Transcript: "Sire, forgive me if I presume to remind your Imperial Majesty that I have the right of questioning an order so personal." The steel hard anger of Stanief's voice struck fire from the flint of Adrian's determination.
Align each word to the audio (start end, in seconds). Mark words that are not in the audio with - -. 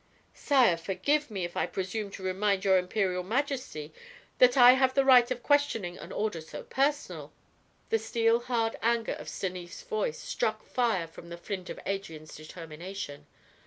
"Sire, 0.33 0.77
forgive 0.77 1.29
me 1.29 1.45
if 1.45 1.55
I 1.55 1.67
presume 1.67 2.09
to 2.13 2.23
remind 2.23 2.65
your 2.65 2.79
Imperial 2.79 3.21
Majesty 3.21 3.93
that 4.39 4.57
I 4.57 4.71
have 4.73 4.95
the 4.95 5.05
right 5.05 5.29
of 5.29 5.43
questioning 5.43 5.99
an 5.99 6.11
order 6.11 6.41
so 6.41 6.63
personal." 6.63 7.31
The 7.91 7.99
steel 7.99 8.39
hard 8.39 8.75
anger 8.81 9.13
of 9.13 9.29
Stanief's 9.29 9.83
voice 9.83 10.17
struck 10.17 10.63
fire 10.65 11.05
from 11.05 11.29
the 11.29 11.37
flint 11.37 11.69
of 11.69 11.79
Adrian's 11.85 12.35
determination. 12.35 13.27